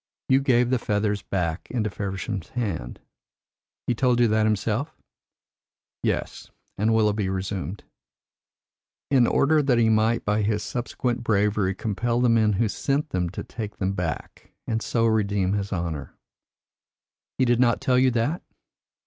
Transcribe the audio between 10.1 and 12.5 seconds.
by his subsequent bravery compel the